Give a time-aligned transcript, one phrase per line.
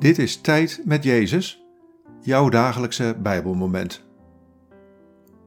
[0.00, 1.64] Dit is Tijd met Jezus,
[2.20, 4.04] jouw dagelijkse Bijbelmoment.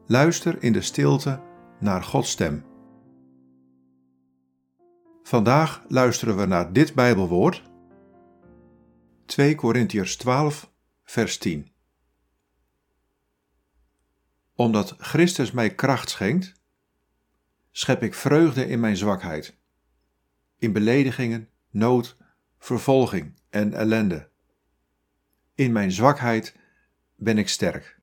[0.07, 1.41] Luister in de stilte
[1.79, 2.65] naar Gods stem.
[5.23, 7.63] Vandaag luisteren we naar dit Bijbelwoord,
[9.25, 10.71] 2 Korintiërs 12,
[11.03, 11.71] vers 10.
[14.55, 16.53] Omdat Christus mij kracht schenkt,
[17.71, 19.57] schep ik vreugde in mijn zwakheid,
[20.57, 22.17] in beledigingen, nood,
[22.57, 24.31] vervolging en ellende.
[25.55, 26.55] In mijn zwakheid
[27.15, 28.01] ben ik sterk.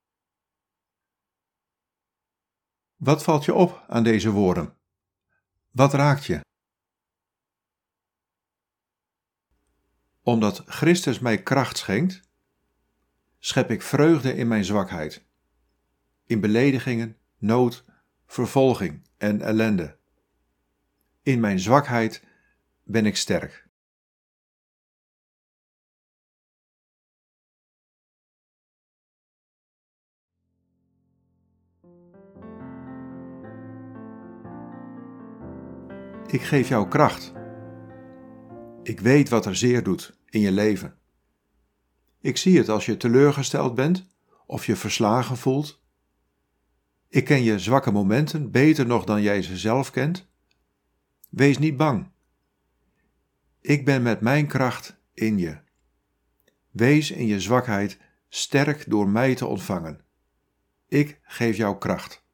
[2.97, 4.77] Wat valt je op aan deze woorden?
[5.71, 6.41] Wat raakt je?
[10.23, 12.21] Omdat Christus mij kracht schenkt,
[13.39, 15.25] schep ik vreugde in mijn zwakheid,
[16.27, 17.85] in beledigingen, nood,
[18.27, 19.99] vervolging en ellende.
[21.23, 22.25] In mijn zwakheid
[22.83, 23.70] ben ik sterk.
[36.27, 37.33] Ik geef jou kracht.
[38.83, 40.95] Ik weet wat er zeer doet in je leven.
[42.21, 44.07] Ik zie het als je teleurgesteld bent
[44.47, 45.83] of je verslagen voelt.
[47.09, 50.29] Ik ken je zwakke momenten beter nog dan jij ze zelf kent.
[51.29, 52.11] Wees niet bang.
[53.61, 55.59] Ik ben met mijn kracht in je.
[56.71, 60.05] Wees in je zwakheid sterk door mij te ontvangen.
[60.91, 62.25] Ik geef jou kracht.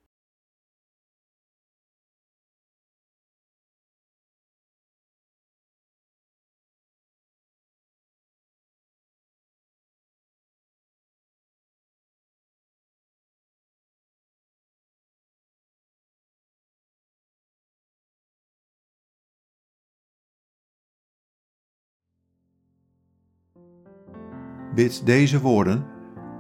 [24.75, 25.96] Bid deze woorden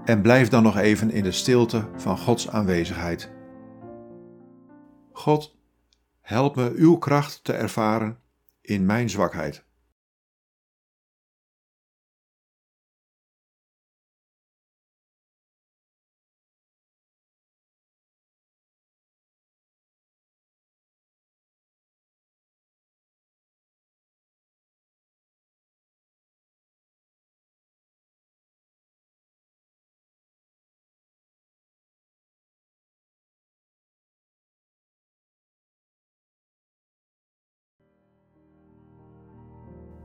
[0.07, 3.31] en blijf dan nog even in de stilte van Gods aanwezigheid.
[5.13, 5.57] God,
[6.21, 8.19] help me uw kracht te ervaren
[8.61, 9.66] in mijn zwakheid.